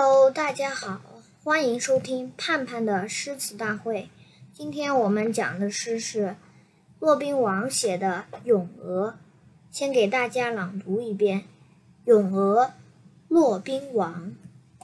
[0.00, 1.00] Hello，大家好，
[1.42, 4.08] 欢迎收听盼盼的诗词大会。
[4.54, 6.36] 今天我们讲的诗是
[7.00, 9.10] 骆宾王写的《咏鹅》，
[9.72, 11.40] 先给大家朗读一遍
[12.04, 12.66] 《咏鹅》。
[13.26, 14.36] 骆宾王，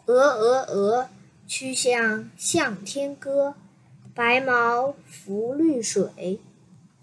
[0.06, 1.08] 鹅鹅鹅，
[1.46, 3.54] 曲项向天歌。
[4.16, 6.40] 白毛浮绿水，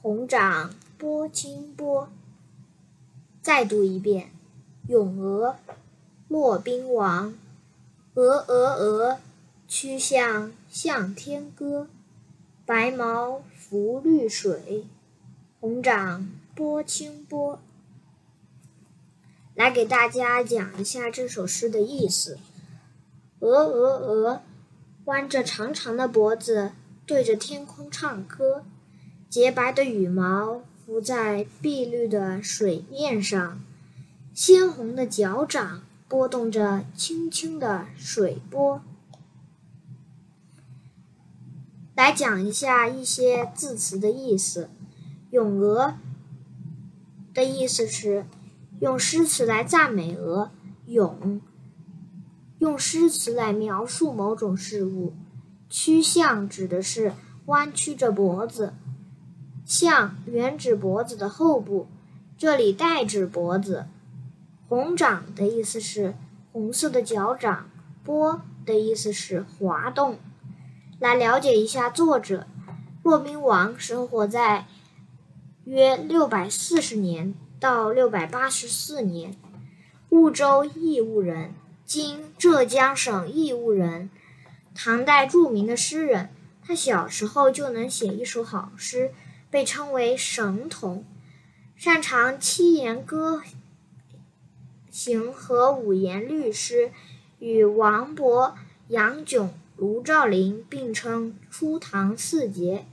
[0.02, 2.10] 红掌拨清波。
[3.42, 4.26] 再读一遍
[4.92, 5.56] 《咏鹅》，
[6.28, 7.34] 骆宾王。
[8.14, 9.20] 鹅鹅鹅，
[9.70, 11.88] 曲项向天歌。
[12.66, 14.86] 白毛浮绿水，
[15.62, 17.58] 红掌拨清波。
[19.56, 22.38] 来给大家讲一下这首诗的意思。
[23.40, 24.42] 鹅鹅鹅，
[25.06, 26.74] 弯着长长的脖子，
[27.06, 28.66] 对着天空唱歌。
[29.30, 33.62] 洁白的羽毛浮在碧绿的水面上，
[34.34, 35.84] 鲜红的脚掌。
[36.12, 38.82] 拨动着轻轻的水波。
[41.96, 44.70] 来讲一下一些字词的意思。
[45.30, 45.96] 咏鹅
[47.34, 48.26] 的意思是
[48.82, 50.52] 用诗词来赞美鹅。
[50.88, 51.40] 咏，
[52.60, 55.14] 用诗词来描述某种事物。
[55.70, 57.14] 曲项指的是
[57.46, 58.74] 弯曲着脖子。
[59.66, 61.88] 项，原指脖子的后部，
[62.38, 63.86] 这里代指脖子。
[64.72, 66.16] 红掌的意思是
[66.54, 67.70] 红色的脚掌，
[68.06, 70.18] 波的意思是滑动。
[70.98, 72.48] 来了解一下作者，
[73.04, 74.68] 骆宾王生活在
[75.66, 79.36] 约六百四十年到六百八十四年，
[80.10, 84.10] 婺州义乌人，今浙江省义乌人，
[84.74, 86.30] 唐代著名的诗人。
[86.66, 89.12] 他小时候就能写一首好诗，
[89.50, 91.04] 被称为神童，
[91.76, 93.42] 擅长七言歌。
[94.92, 96.92] 行和五言律诗，
[97.40, 98.54] 与王勃、
[98.90, 102.86] 杨炯、卢照邻并称初唐四杰。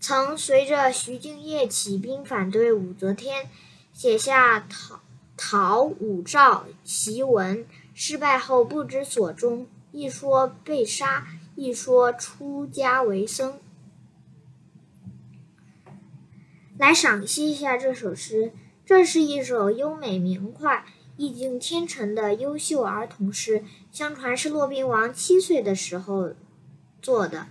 [0.00, 3.50] 曾随着徐敬业起兵反对武则天，
[3.92, 5.00] 写下《讨
[5.36, 11.26] 讨武曌檄文》，失败后不知所终，一说被杀，
[11.56, 13.58] 一说出家为僧。
[16.78, 18.52] 来赏析一下这首诗，
[18.86, 20.86] 这是一首优美明快。
[21.18, 26.30] 意境天成的优秀儿童诗，相传是骆宾王七岁的时候
[27.02, 27.48] 做的。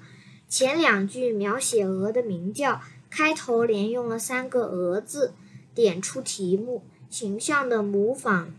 [0.48, 2.80] 前两句描写鹅的鸣叫，
[3.10, 5.34] 开头连用了三个“鹅”字，
[5.76, 8.54] 点出题目，形象的模仿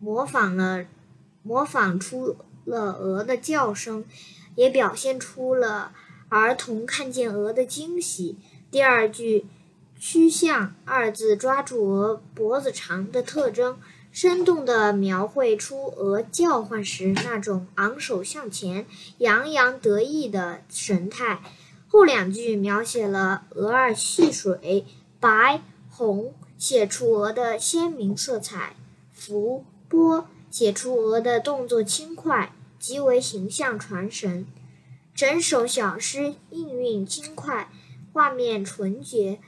[0.00, 0.86] 模仿了
[1.42, 4.06] 模仿出了鹅的叫声，
[4.54, 5.92] 也表现出了
[6.30, 8.38] 儿童看见鹅的惊喜。
[8.70, 9.44] 第二句
[10.00, 13.78] “曲项”二字抓住鹅脖子长的特征。
[14.20, 18.84] 生动地描绘出鹅叫唤时那种昂首向前、
[19.18, 21.40] 洋洋得意的神态。
[21.86, 24.84] 后两句描写了鹅儿戏水，
[25.20, 28.74] 白、红写出鹅的鲜明色彩，
[29.12, 34.48] 浮、波写出鹅的动作轻快，极为形象传神。
[35.14, 37.70] 整首小诗韵韵轻快，
[38.12, 39.38] 画面纯洁，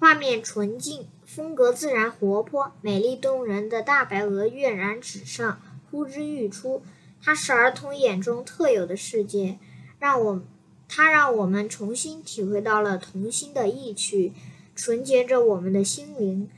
[0.00, 1.06] 画面纯净。
[1.26, 6.82] 风格自然活泼、美丽动人的大白鹅跃然纸上，呼之欲出。
[7.22, 9.58] 它是儿童眼中特有的世界，
[9.98, 10.42] 让我
[10.88, 14.32] 它让我们重新体会到了童心的意趣，
[14.76, 16.50] 纯洁着我们的心灵。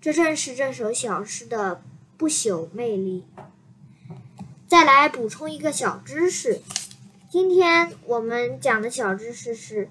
[0.00, 1.82] 这正是这首小诗的
[2.16, 3.24] 不朽魅力。
[4.68, 6.60] 再来补充一个小知识，
[7.28, 9.90] 今天我们讲的小知识是：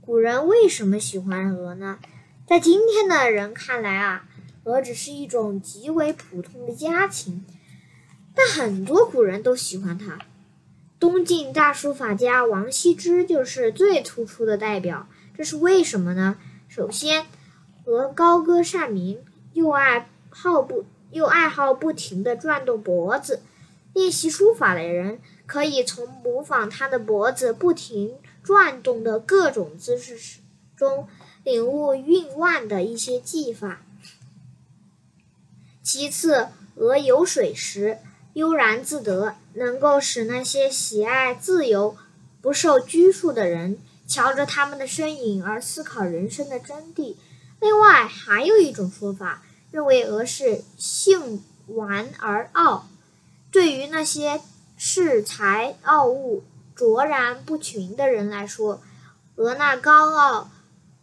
[0.00, 1.98] 古人为什么喜欢鹅呢？
[2.44, 4.24] 在今天的人看来啊，
[4.64, 7.46] 鹅只是一种极为普通的家禽，
[8.34, 10.18] 但很多古人都喜欢它。
[10.98, 15.08] 东晋大书法家王羲之就是最突出的代表。
[15.36, 16.36] 这是为什么呢？
[16.68, 17.26] 首先，
[17.84, 23.40] 鹅高歌善鸣，又爱好不又爱好不停地转动脖子。
[23.94, 30.40] 练习书法的人可以从模仿它的脖子不停转动的各种姿势时
[30.82, 31.08] 中。
[31.44, 33.82] 领悟韵腕的一些技法。
[35.82, 37.98] 其次，鹅游水时
[38.34, 41.96] 悠然自得，能够使那些喜爱自由、
[42.40, 47.16] 不受拘束的人瞧着他们的身影而思考人生的真谛。
[47.58, 49.42] 另外，还有一种说法，
[49.72, 52.86] 认为鹅是性顽而傲。
[53.50, 54.40] 对于那些
[54.78, 56.44] 恃才傲物、
[56.76, 58.80] 卓然不群的人来说，
[59.34, 60.51] 鹅那高傲。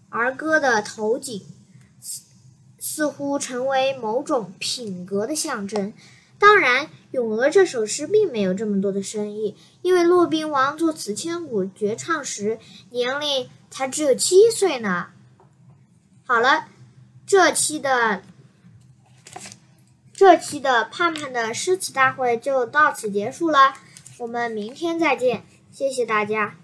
[0.09, 1.41] 儿歌的头颈
[2.01, 2.23] 似
[2.79, 5.93] 似乎成为某种品格的象征，
[6.37, 12.59] 当然，《咏鹅》这首诗并没有这么多的深意，因为骆宾王作此千古绝唱时
[12.89, 15.07] 年龄才只有七岁呢。
[16.25, 16.65] 好了，
[17.25, 18.21] 这期的
[20.13, 23.73] 这期的盼盼的诗词大会就到此结束了，
[24.17, 26.55] 我们明天再见，谢谢大家。